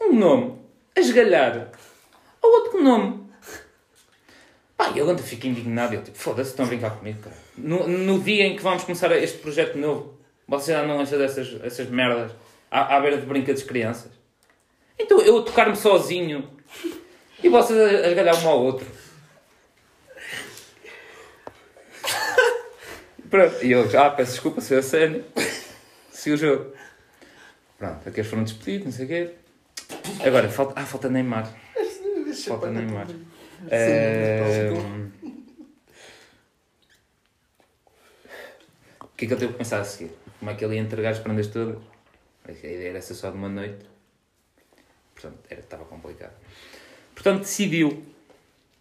[0.00, 0.58] um nome
[0.94, 1.70] a esgalhar
[2.42, 3.26] ao outro nome.
[4.76, 5.94] Pá, e eu ainda fico indignado.
[5.94, 7.36] Eu tipo, foda-se, estão a brincar comigo, cara.
[7.56, 11.58] No, no dia em que vamos começar este projeto novo, vocês já não acham dessas
[11.62, 12.32] essas merdas
[12.70, 14.10] à, à beira de brinquedos de crianças?
[14.98, 16.50] Então eu a tocar-me sozinho
[17.42, 18.86] e vocês a, a esgalhar um ao outro.
[23.28, 25.24] Pronto, e eu, ah, peço desculpa, sou a sério.
[26.10, 26.72] Se o jogo.
[27.76, 29.30] Pronto, aqueles foram despedidos, não sei o quê.
[30.24, 31.52] Agora, falta, ah, falta Neymar.
[32.46, 33.08] Falta Neymar.
[33.70, 34.72] Eh,
[39.00, 40.10] O que é que ele teve que pensar a seguir?
[40.38, 41.78] Como é que ele ia entregar as prendas todas?
[42.46, 43.86] A ideia era ser só de uma noite.
[45.16, 46.34] Portanto, era, estava complicado.
[47.14, 48.04] Portanto, decidiu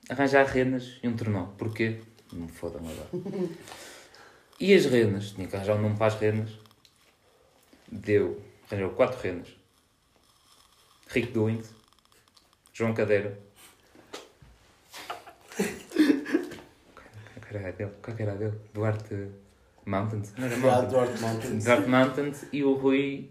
[0.10, 1.46] arranjar renas e um tornó.
[1.58, 2.02] Porquê?
[2.34, 3.10] Não me fodam agora.
[4.58, 5.32] E as renas?
[5.32, 6.50] Tinha que arranjar um nome para as renas.
[7.92, 8.42] Deu.
[8.72, 9.50] Arranjou quatro renas.
[11.10, 11.70] Rick Doings.
[12.74, 13.38] João Cadeira.
[17.50, 17.92] Qual era dele?
[18.02, 18.54] Qual era dele?
[18.74, 19.28] Duarte
[19.86, 20.34] Mountains?
[20.38, 20.92] Não era Ah, Mountains.
[20.92, 21.64] Duarte Mountains.
[21.66, 23.30] Duarte Mountains e o Rui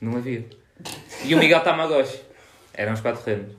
[0.00, 0.44] não havia.
[1.24, 2.20] E o Miguel Tamagotchi.
[2.74, 3.54] Eram os quatro renos.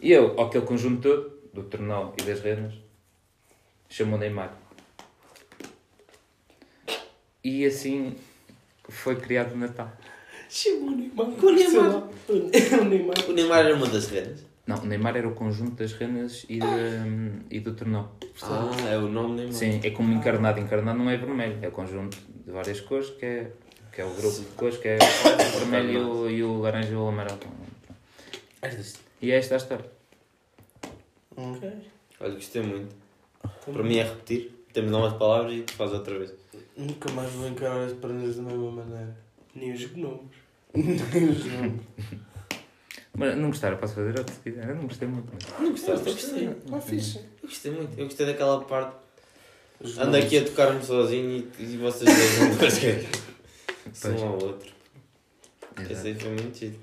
[0.00, 2.74] E eu, aquele conjunto todo, do tornó e das renas,
[3.88, 4.52] chamou Neymar.
[7.42, 8.16] E assim
[8.88, 9.90] foi criado o Natal.
[10.48, 11.28] Chamou o Neymar.
[11.28, 12.02] O Neymar.
[12.28, 13.16] O Neymar.
[13.28, 14.44] O Neymar era uma das renas.
[14.66, 18.06] Não, o Neymar era o conjunto das renas e, de, e do tornó.
[18.42, 19.54] Ah, é o nome Neymar.
[19.54, 20.58] Sim, é como encarnado.
[20.58, 23.52] Encarnado não é vermelho, é o conjunto de várias cores, que é,
[23.92, 26.92] que é o grupo de cores, que é o vermelho e o, e o laranja
[26.92, 27.38] e o amarelo.
[29.22, 29.90] E é esta a história.
[31.36, 31.70] Ok.
[32.20, 32.94] Olha, gostei muito.
[33.64, 34.52] Para mim é repetir.
[34.72, 36.32] Temos novas palavras e faz outra vez.
[36.76, 39.16] Nunca mais vou encarar as prendas da mesma maneira.
[39.54, 40.36] Nem os gnomos.
[40.74, 41.80] Nem os nomes.
[43.18, 44.68] Mas não gostaram, posso fazer outro se quiser.
[44.68, 45.32] Eu não gostei muito.
[45.32, 46.06] mas- Não gostaste?
[46.06, 46.48] Eu gostei.
[46.72, 47.18] Ah, fixe.
[47.42, 47.98] Eu gostei muito.
[47.98, 48.96] Eu gostei daquela parte.
[49.80, 53.08] Os Ando aqui a tocar-me sozinho e, e vocês dois não conseguem.
[53.92, 54.70] Só um ao outro.
[55.80, 56.06] Esse Exato.
[56.08, 56.78] aí foi muito chido.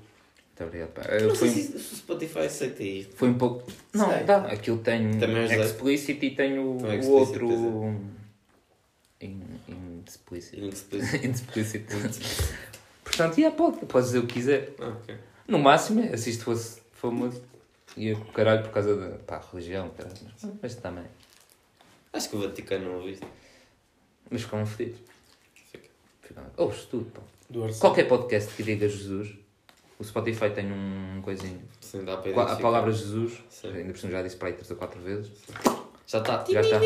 [0.56, 0.90] Muito obrigado.
[0.90, 1.02] Pá.
[1.08, 3.16] Não Eu sei fui, se se o Spotify aceita isto.
[3.16, 3.70] foi um pouco.
[3.92, 4.22] Não, Sei.
[4.24, 4.38] dá.
[4.46, 8.00] Aquilo tem Também explicit e tem o, Tem o explicit, outro.
[9.20, 9.40] in.
[9.66, 10.56] Inexplícito.
[11.22, 11.94] Inexplícito.
[13.02, 14.74] Portanto, yeah, pode, pode dizer o que quiser.
[14.80, 15.16] Ah, ok.
[15.48, 17.42] No máximo, é, se isto fosse famoso,
[17.96, 20.14] ia com o caralho por causa da pá, religião, caralho.
[20.42, 21.04] Mas, mas também.
[22.12, 23.26] Acho que o Vaticano não ouviste.
[24.30, 25.00] Mas ficam fedidos.
[26.22, 26.42] Fica.
[26.56, 27.20] Ouves tudo, pá.
[27.80, 29.34] Qualquer podcast que diga Jesus,
[29.98, 31.60] o Spotify tem um coisinho.
[31.80, 32.62] Sim, dá para A identificar.
[32.62, 33.68] palavra Jesus, Sim.
[33.74, 35.30] ainda por cima já disse para aí três ou quatro vezes.
[36.06, 36.44] Já está.
[36.48, 36.80] Já está.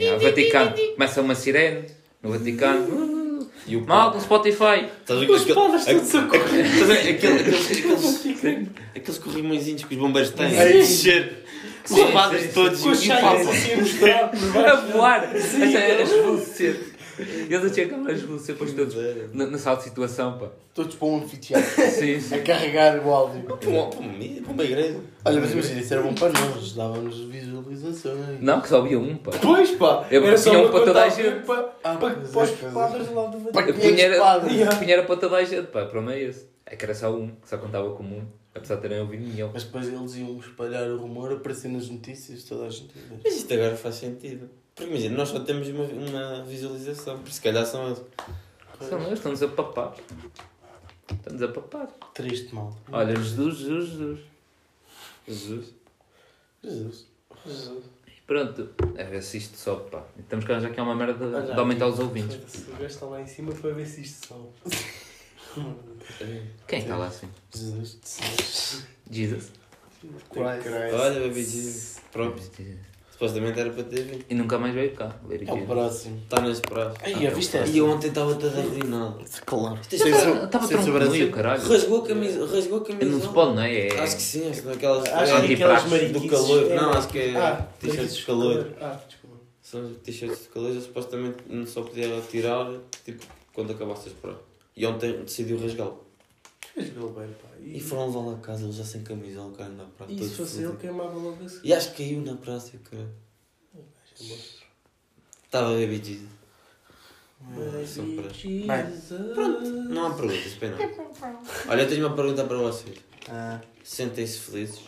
[0.00, 1.86] Yeah, Vaticano, começa uma sirene
[2.22, 3.26] no Vaticano.
[3.66, 4.86] E o Malta, Spotify.
[5.00, 10.30] Estás a ver Os aquele- a a aquele- aqueles, aqueles, aqueles corrimõezinhos que os bombeiros
[10.30, 10.50] têm?
[10.50, 10.56] Sim.
[10.72, 11.42] Descer.
[11.88, 14.24] Os padres todos Com os e o assim a mostrar
[14.72, 15.20] A voar.
[15.24, 16.85] A a esvolecer.
[17.50, 18.94] Eles a chegar a esvolecer depois todos
[19.32, 20.48] na, na sala de situação, pá.
[20.74, 21.64] Todos para um anfiteatro.
[21.90, 22.42] Sim, a sim.
[22.42, 23.42] carregar o áudio.
[23.44, 25.00] Para uma- para uma- para uma igreja.
[25.24, 26.72] Olha, mas imagina, isso era bom para nós.
[26.74, 28.40] Dava-nos visualizações.
[28.40, 29.32] Não, que só havia um, pá.
[29.40, 31.46] Pois pá, Eu era só tinha um para toda a gente.
[31.46, 35.44] Para, Ah, para, pois para os padres lá do Para punha era para toda a
[35.44, 35.86] gente, pá.
[35.86, 36.46] Para mim é esse.
[36.66, 38.26] É que era só um, que só contava como um.
[38.54, 39.50] Apesar de terem ouvido nenhum.
[39.52, 42.88] Mas depois eles iam espalhar o rumor, aparecer nas notícias, toda a gente.
[43.22, 44.48] Mas isto agora faz sentido.
[44.76, 47.18] Porque imagina, nós só temos uma, uma visualização.
[47.20, 48.02] Por se calhar são eles.
[48.78, 49.96] São eles, estão-nos a papar.
[51.10, 51.88] Estão-nos a papar.
[52.12, 52.76] Triste, mal.
[52.92, 54.20] Olha, Jesus, Jesus,
[55.26, 55.74] Jesus.
[56.62, 57.06] Jesus.
[57.46, 57.84] Jesus.
[58.06, 60.04] E pronto, é ver se isto sobe, pá.
[60.18, 62.36] E Temos que arranjar aqui uma merda de, de aumentar os ouvintes.
[62.36, 64.48] Foda-se, O gajo está lá em cima para ver se isto sobe.
[66.68, 67.30] Quem está lá assim?
[67.50, 67.98] Jesus.
[69.10, 69.52] Jesus.
[70.30, 70.68] Christ.
[70.92, 72.02] Olha, Baby Jesus.
[72.12, 72.42] Pronto.
[73.16, 74.24] Supostamente era para ter vindo.
[74.28, 75.16] E nunca mais veio cá.
[75.30, 76.18] É o próximo.
[76.18, 76.38] Está
[77.30, 77.70] viste essa?
[77.72, 79.24] E eu ontem estava todo arruinado.
[79.46, 79.78] Claro.
[79.80, 80.92] Estava tronco
[81.32, 81.62] caralho.
[81.62, 82.46] Rasgou a camisa.
[82.46, 83.10] Rasgou a camisa.
[83.10, 83.86] Não se pode, não é?
[83.88, 85.06] É- Acho que sim, acho que naquelas.
[85.06, 86.70] Acho é, que aquelas do calor.
[86.70, 88.72] é- Não, acho que é Ah, t-shirts de calor.
[88.82, 89.36] Ah, desculpa.
[89.62, 92.70] São t-shirts de calor, eu supostamente não só podia tirar
[93.02, 93.24] tipo,
[93.54, 94.42] quando acabasse as provas.
[94.76, 96.05] E ontem decidiu rasgá-lo.
[96.76, 97.48] Mas bem, pá.
[97.58, 100.12] E foram levá-lo a casa, ele já sem camisola, o cara na praça.
[100.12, 101.60] E se fosse ele, queimava logo assim.
[101.64, 103.08] E acho que caiu na praça, cara.
[105.44, 106.28] Estava a Baby Jesus.
[107.88, 108.36] São Baby pratos.
[108.36, 109.88] Jesus.
[109.88, 110.76] Não há perguntas, pena.
[111.68, 112.98] Olha, eu tenho uma pergunta para vocês.
[113.28, 114.80] Ah, Sentem-se felizes?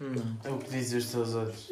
[0.00, 0.36] Não.
[0.44, 1.68] é o que dizem os teus olhos.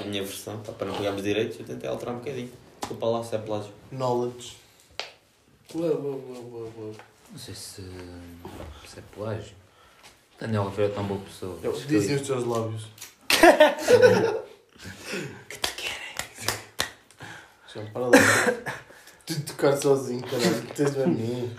[0.00, 2.50] A minha versão, pá, para não pegarmos direitos, eu tentei alterar um bocadinho.
[2.80, 3.72] Desculpa lá se é plágio.
[3.92, 4.56] Knowledge.
[5.74, 6.94] Uou, uou, uou, uou, uou.
[7.30, 7.82] Não sei se,
[8.86, 9.54] se é plágio.
[10.38, 11.58] Daniel Oliveira é tão boa pessoa.
[11.62, 12.86] É que dizem os teus lábios.
[17.74, 18.10] Já para lá.
[19.26, 20.66] Tu tocar sozinho, caralho.
[20.74, 21.50] Tens a mim.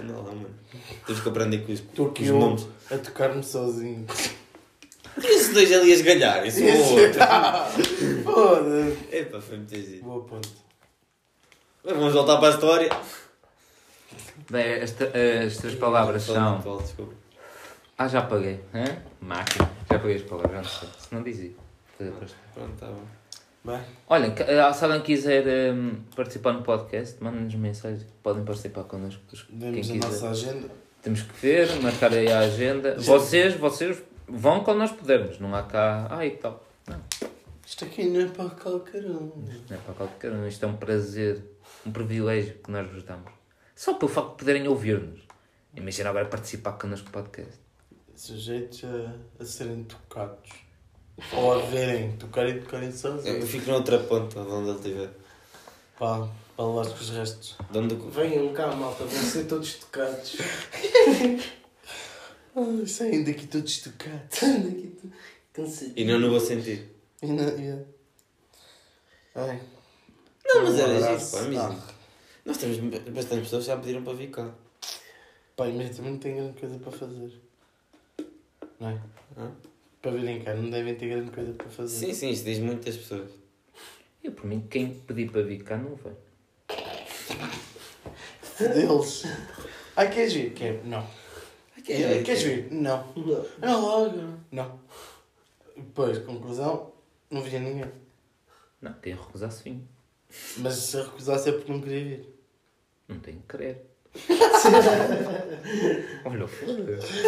[0.00, 0.50] Anda lá, mano.
[1.06, 2.66] Temos que aprender com os, Estou com aqui os eu nomes.
[2.90, 4.06] a tocar-me sozinho.
[5.22, 7.20] E esses dois ali a esgalhar, isso é outro.
[8.24, 9.16] Foda-se.
[9.16, 10.02] Epá, foi muito giro.
[10.04, 10.52] Boa ponte.
[11.84, 12.88] Vamos voltar para a história.
[14.50, 15.06] Bem, esta-
[15.46, 16.58] as três palavras são.
[16.78, 17.14] desculpa.
[17.96, 18.60] Ah, já apaguei.
[18.74, 18.84] Hã?
[19.20, 19.70] Máquina.
[19.88, 20.88] Já apaguei as palavras, já não sei.
[20.98, 21.52] Se não dizia.
[21.96, 23.02] Pronto, tá bom.
[23.64, 24.34] Bem, Olha,
[24.68, 28.06] ah, se alguém quiser hum, participar no podcast, mandem-nos mensagem.
[28.22, 29.22] Podem participar connosco.
[29.50, 30.68] Vemos a nossa agenda.
[31.00, 32.96] Temos que ver, marcar aí a agenda.
[32.98, 35.38] Vocês, vocês vão quando nós pudermos.
[35.38, 36.08] Não há cá.
[36.10, 36.62] Ai, que tal.
[36.88, 37.00] Não,
[37.66, 39.32] Isto aqui não é para qualquer um.
[39.70, 40.46] não é para qualquer um.
[40.46, 41.42] Isto é um prazer,
[41.86, 43.32] um privilégio que nós vos damos.
[43.84, 45.20] Só pelo facto de poderem ouvir-nos.
[45.76, 47.52] Imagina agora participar connosco no podcast.
[48.14, 50.50] Sujeitos a, a serem tocados.
[51.34, 53.50] Ou a verem, tocar e tocarem Eu sozinhos.
[53.50, 55.10] fico na outra ponta, de onde ele estiver.
[55.98, 57.58] Pá, para lá com os restos.
[57.70, 57.94] De onde...
[58.10, 60.36] Venham cá, malta, vão ser todos tocados.
[62.86, 64.40] Saem daqui todos tocados.
[64.40, 65.12] Daqui tu-
[65.52, 65.94] cansadinho.
[65.98, 66.90] E não no vou sentir.
[67.20, 67.82] E não, yeah.
[69.34, 69.60] Ai.
[70.46, 71.93] Não, mas era giro, pá, mesmo.
[72.44, 74.52] Ah, Nós temos bastantes pessoas que já pediram para vir cá.
[75.56, 77.40] Pá, mas também não tenho grande coisa para fazer.
[78.80, 79.00] Não é?
[79.38, 79.52] Hã?
[80.02, 82.06] Para virem cá, não devem ter grande coisa para fazer.
[82.06, 83.30] Sim, sim, isto diz muitas pessoas.
[84.22, 86.12] Eu, por mim, quem pedir para vir cá não vai.
[88.58, 89.24] Deles.
[89.96, 90.52] Ai, queres vir?
[90.54, 90.84] Quero.
[90.86, 91.06] Não.
[91.88, 92.72] é, Queres vir?
[92.72, 93.06] Não.
[93.60, 93.80] Não.
[93.80, 94.38] Logo.
[94.50, 94.80] Não.
[95.76, 96.92] Depois, conclusão,
[97.30, 97.90] não via ninguém.
[98.80, 99.82] Não, quem recusasse vinha.
[100.58, 102.33] Mas se recusasse é porque não queria vir.
[103.14, 103.90] Não tenho que querer.
[106.24, 107.26] Olha, foda-se.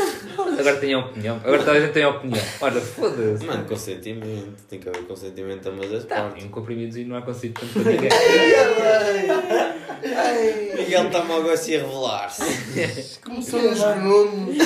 [0.60, 1.36] Agora tenho opinião.
[1.36, 2.44] Agora toda a gente tem opinião.
[2.60, 3.44] Olha, foda-se.
[3.44, 4.62] Mano, consentimento.
[4.68, 6.44] Tem que haver consentimento de ambas as Tá, partes.
[6.44, 8.08] em um comprimidozinho não há conceito tanto para ninguém.
[10.78, 13.18] Miguel está mal a se a revelar-se.
[13.24, 14.58] Começou nos nomes.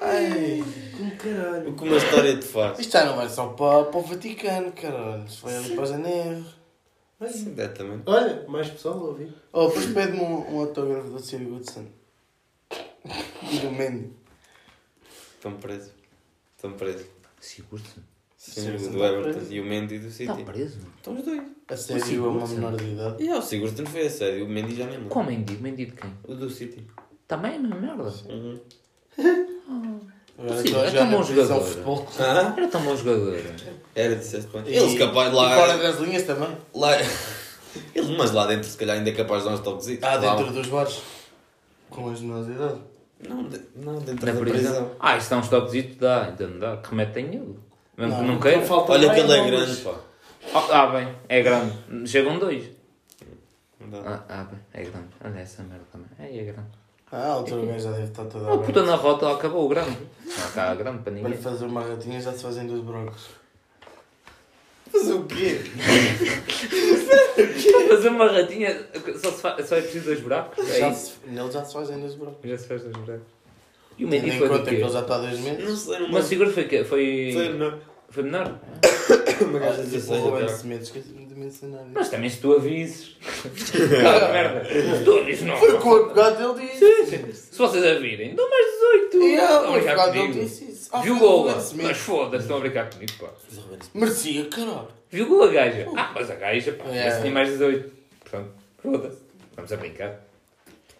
[0.00, 0.62] Ai.
[0.96, 1.70] Como caralho.
[1.70, 2.78] O que uma história te faz.
[2.78, 5.24] Isto já não vai só para, para o Vaticano, caralho.
[5.26, 6.44] Isto foi ali para Janeiro.
[7.26, 8.00] Sim, dá também.
[8.06, 9.34] Olha, mais pessoal a ouvir.
[9.52, 11.86] Oh, depois pede-me um, um autógrafo do Siri Goodson.
[13.50, 14.12] E do Mendy.
[15.34, 15.92] Estão presos.
[16.56, 17.06] Estão presos.
[17.40, 18.00] Sigurdsson?
[18.36, 20.44] Sim, Sim, o sim, do tá Everton e o Mendy do Está City.
[20.44, 20.78] preso?
[20.96, 21.42] Estão os dois.
[21.68, 23.22] A sério, é uma menor de idade.
[23.24, 25.08] E ah, o Sigurdsson foi a sério, o Mendy já nem lembro.
[25.10, 25.56] Qual Mendy?
[25.56, 26.10] Mendy de quem?
[26.24, 26.86] O do City.
[27.26, 28.14] Também é a mesma merda.
[28.28, 28.60] Uhum.
[30.38, 31.58] Agora Sim, é já tão bom jogador.
[31.58, 32.08] de futebol.
[32.18, 33.40] Era tão bom jogador.
[33.94, 34.62] Era, disseste bem.
[34.66, 35.56] E- Eles capaz E lá.
[35.56, 36.48] fora das linhas também.
[36.74, 36.90] lá...
[37.94, 40.04] Eles, mas lá dentro, se calhar, ainda é capaz de dar uns toquezitos.
[40.08, 41.00] Ah, Lá- dentro dos bares.
[41.90, 42.78] Com as menores de idade.
[43.28, 44.44] Não, de- não dentro da prisão.
[44.44, 44.90] prisão.
[45.00, 46.26] Ah, isso dá uns toquezitos, dá.
[46.26, 46.76] Ainda não dá.
[46.76, 47.58] Que remete tem ele.
[47.96, 48.58] Mesmo que Não, não queira.
[48.58, 49.94] Não falta Olha que ele é grande, pá.
[50.54, 51.08] Ah, ah, bem.
[51.28, 51.72] É grande.
[52.08, 52.64] Chegam dois.
[53.80, 53.98] Não dá.
[54.08, 54.60] Ah, ah, bem.
[54.72, 55.08] É grande.
[55.24, 56.08] Olha essa merda também.
[56.18, 56.68] É, é grande.
[57.10, 58.90] Ah, a outra gaja já deve estar toda Uma puta aberta.
[58.90, 59.96] na rota acabou o grande.
[60.26, 61.30] Não está grande para Para ninguém.
[61.32, 63.26] lhe fazer uma ratinha já se fazem dois brocos.
[64.92, 65.60] Fazer o quê?
[67.88, 68.86] Fazer uma ratinha.
[69.22, 69.62] Só, se fa...
[69.64, 70.68] só é preciso dois buracos.
[70.68, 71.12] É Já se...
[71.26, 72.50] Nele já se fazem dois brocos.
[72.50, 73.26] Já se faz dois buracos.
[73.98, 75.44] E o Tendo Mendy em foi do conta que ele já está há dois Não
[75.44, 75.78] meses.
[75.80, 76.84] sei, não Mas o seguro foi o quê?
[76.84, 77.30] Foi.
[77.32, 77.78] Foi menor.
[78.10, 78.58] Foi menor?
[79.40, 80.50] Uma gaja de 16.
[80.50, 81.90] Semedo, esqueci-me de mencionar isso.
[81.94, 83.16] Mas também se tu avises.
[83.24, 84.64] ah, merda.
[84.64, 85.56] Se tu avises, não.
[85.56, 87.32] Foi o que o advogado dele disse.
[87.52, 89.16] Se vocês a virem, dou mais 18.
[89.22, 90.88] E ah, Estão a o advogado dele disse isso.
[90.92, 91.64] Ah, Viu gola.
[91.76, 93.28] Mas foda-se, estão a brincar comigo, pá.
[93.94, 94.88] Merecia, caralho.
[95.10, 95.86] Viu gola a gaja?
[95.96, 96.84] Ah, mas a gaja, pá.
[96.88, 97.08] É.
[97.08, 97.92] Esse tinha mais 18.
[98.20, 98.50] Portanto,
[98.82, 99.18] foda-se.
[99.54, 100.20] Vamos a brincar.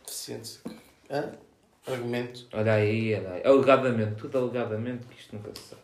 [0.06, 0.60] Deficientes.
[1.10, 1.32] Hã?
[1.86, 2.46] Argumentos.
[2.52, 3.42] Olha aí, olha aí.
[3.44, 5.82] Alegadamente, tudo alegadamente, que isto nunca se sabe.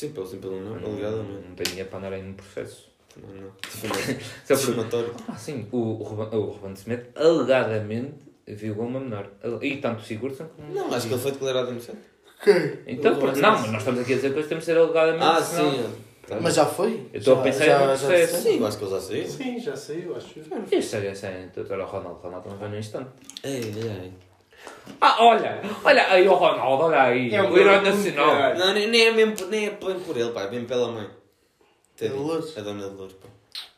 [0.00, 1.48] Sim, pelo sim, pelo não, Não, alegadamente.
[1.48, 2.88] não tenho dinheiro para andar aí no processo.
[3.16, 4.56] Não, não.
[4.56, 5.14] Difimatório.
[5.28, 8.14] Ah, sim, o, o, Ruben- o Ruben Semedo alegadamente
[8.46, 9.28] violou uma menor.
[9.60, 10.72] E tanto o Sigurdsson como...
[10.74, 11.98] Não, acho que ele foi declarado inocente.
[12.86, 15.24] Então, pronto, não, mas nós estamos aqui a dizer que hoje temos de ser alegadamente.
[15.24, 15.94] Ah, senão- sim.
[16.26, 16.38] Tá.
[16.40, 17.08] Mas já foi?
[17.12, 18.42] Eu estou a Já- pensar já- no já processo.
[18.42, 19.26] Sim, acho que ele já saiu.
[19.28, 20.34] Sim, já saiu, acho.
[20.70, 22.20] Este é esse é o Ronaldo.
[22.20, 23.10] Ronaldo não vai no instante.
[23.42, 24.12] Ei, ei, ei.
[25.00, 25.60] Ah, olha!
[25.84, 27.34] Olha aí o Ronaldo, olha aí.
[27.34, 28.30] É um o herói garoto, nacional.
[28.30, 28.58] caralho.
[28.58, 30.90] Não, nem, nem é mesmo por- nem é bem por ele, pá, é bem pela
[30.92, 31.08] mãe.
[31.96, 32.12] Teddy.
[32.14, 32.58] De Lourdes.
[32.58, 33.28] A dona de Lourdes, pá.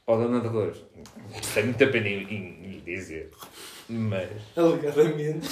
[0.06, 0.82] Ó, dona de Lourdes.
[1.54, 3.30] Tenho muita pena em, em, em dizer.
[3.88, 5.48] Mas Alegadamente.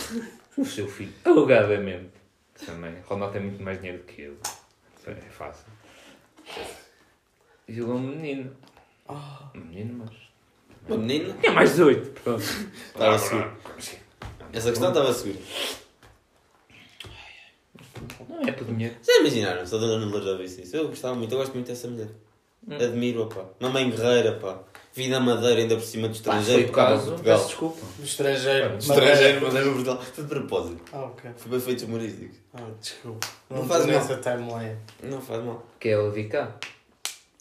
[0.57, 2.11] o seu filho, alegadamente,
[2.67, 2.95] também.
[3.07, 4.37] Ronaldo tem muito mais dinheiro do que eu.
[4.99, 5.67] Isso É fácil.
[7.69, 8.57] Violou um menino.
[9.09, 10.17] Ah, Um menino, mas.
[10.89, 12.41] O menino, Tinha mais 18, pronto.
[12.43, 13.53] Estava seguro.
[14.53, 15.39] Essa questão estava segura.
[18.29, 18.95] Não é por dinheiro.
[19.03, 20.77] Já imaginaram se a dona de Lourdes já visse isso?
[20.77, 22.09] Eu gostava muito, eu gosto muito dessa mulher.
[22.71, 23.45] Admiro-a, pá.
[23.61, 24.59] Mamãe guerreira, pá.
[24.93, 26.63] Vida madeira ainda por cima do Pá, estrangeiro.
[26.63, 27.07] foi por causa.
[27.07, 27.37] Portugal.
[27.37, 27.87] Peço desculpa.
[27.99, 28.77] do estrangeiro.
[28.77, 30.03] Estrangeiro, madeira Portugal.
[30.03, 30.83] Foi de propósito.
[30.93, 31.31] Ah, ok.
[31.37, 32.37] Foi bem feitos humorísticos.
[32.55, 33.27] Ah, desculpa.
[33.49, 33.95] Não Não, faz mal.
[33.95, 34.77] nessa timeline.
[35.05, 35.65] Não faz mal.
[35.79, 36.35] Que é o VK.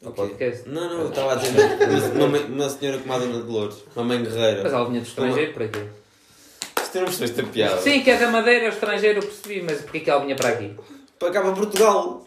[0.04, 0.26] O Ok.
[0.28, 0.69] podcast.
[0.69, 1.60] Não, não, eu estava a dizer
[2.15, 4.63] uma, uma, senhora como a Dona de Lourdes, uma mãe guerreira.
[4.63, 5.86] Mas ela vinha do estrangeiro para quê?
[6.89, 7.78] Isto não percebeste a piada.
[7.82, 10.49] Sim, que é da Madeira, é estrangeiro, eu percebi, mas porquê que ela vinha para
[10.49, 10.73] aqui?
[11.19, 12.25] Para cá para Portugal.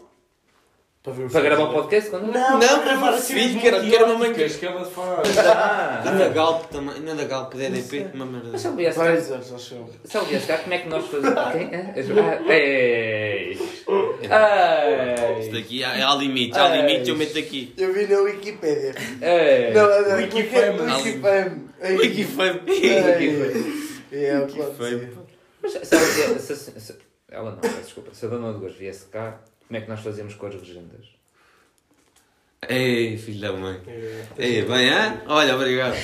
[1.03, 1.73] Para ver o Para gravar filme.
[1.81, 2.09] podcast?
[2.11, 2.31] Quando?
[2.31, 4.47] Não, Não, para para filho, que era, que era uma mãe que...
[4.49, 5.35] que ela faz.
[5.37, 6.01] Ah!
[6.05, 8.47] E da Galp também, não é da Galp, DDP, uma merda.
[8.53, 11.39] Mas se ele viesse cá, se ele viesse cá, como é que nós fazemos?
[11.51, 11.69] Quem?
[11.75, 13.51] Ah, Ei!
[15.41, 15.61] Isto Ei!
[15.61, 17.73] aqui há, há limites, há limites, eu meto aqui.
[17.77, 18.95] Eu vi na Wikipédia.
[19.21, 19.73] Ei!
[19.73, 20.79] Não, é da Wikifame.
[20.79, 21.61] Wikifame.
[21.81, 21.97] Ei.
[21.97, 22.61] Wikifame.
[24.13, 24.25] Ei.
[24.25, 25.11] É, pode ser.
[25.61, 26.55] Mas se ela viesse...
[26.55, 26.95] Se, se,
[27.29, 28.13] ela não, peço desculpa.
[28.13, 31.07] Se a dona de Góis viesse cá, como é que nós fazíamos com as legendas?
[32.69, 33.81] Ei, filho da mãe.
[33.87, 35.21] É, Ei, bem, hã?
[35.27, 35.95] Olha, obrigado.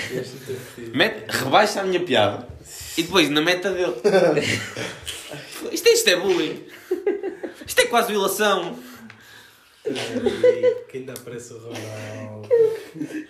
[0.94, 2.48] Mete, rebaixa a minha piada
[2.98, 3.94] e depois na meta dele.
[5.72, 6.66] Isto, é- isto é bullying.
[7.66, 8.78] Isto é quase violação.
[10.88, 12.50] Que ainda aparece o Ronaldo.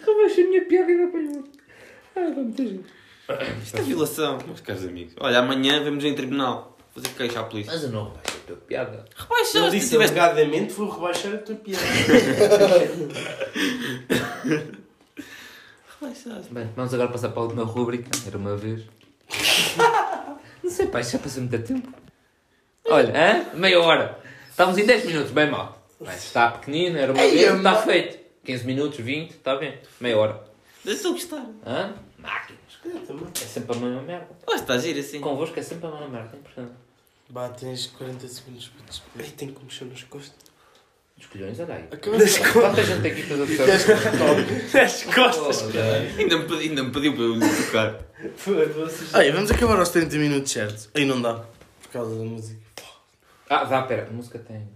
[0.06, 1.22] Rebaixa a minha piada e dá para.
[2.16, 2.80] Ah, vamos ter
[3.64, 5.14] Isto é violação, meus caros amigos.
[5.20, 6.78] Olha, amanhã vamos em tribunal.
[6.94, 7.72] Fazer queixa à polícia.
[7.72, 9.06] Mas eu não rebaixo a tua piada.
[9.16, 10.20] Rebaixa, Ele se disse tiveste...
[10.20, 11.84] alegadamente vou rebaixar a tua piada.
[16.02, 16.42] Rebaixa.
[16.52, 18.10] Bem, vamos agora passar para a última rúbrica.
[18.26, 18.84] Era uma vez.
[20.64, 21.92] Não sei, pá, isto já passou muito tempo.
[22.86, 23.46] Olha, hã?
[23.58, 24.20] Meia hora.
[24.50, 25.88] Estamos em 10 minutos, bem mal.
[26.00, 28.20] Mas está pequenino, era uma Ei, vez, ama- está feito.
[28.44, 29.78] 15 minutos, 20, está bem.
[30.00, 30.44] Meia hora.
[30.86, 31.46] Estou a gostar.
[31.66, 31.94] Hã?
[32.18, 32.60] Máquinas.
[32.86, 34.28] É sempre a mesma merda.
[34.48, 35.20] Oh, está a giro assim.
[35.20, 36.72] Convosco é sempre a mesma merda, é importante.
[37.30, 39.22] Bah, tens 40 segundos para despedir.
[39.26, 40.50] Ai, tenho que mexer nas costas.
[41.18, 41.84] Os colhões, olha aí.
[41.92, 44.72] Acabaste Quanta gente tem aqui que eu retome?
[44.74, 45.76] Nas costas.
[46.18, 48.00] Ainda me, pedi- ainda me pediu para eu lhe tocar.
[48.38, 49.10] Foda-se.
[49.14, 50.90] Ai, vamos acabar aos 30 minutos certos.
[50.96, 51.44] Aí não dá.
[51.82, 52.60] Por causa da música.
[53.50, 54.08] Ah, vá, pera.
[54.10, 54.68] A música tem.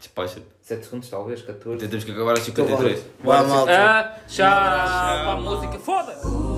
[0.00, 0.46] Despacha-te.
[0.60, 1.76] 7 segundos, talvez, 14.
[1.76, 3.04] Então temos que acabar às 53.
[3.22, 3.72] Vá, malta.
[3.72, 4.46] Ah, tchau,
[5.30, 6.55] a música, foda!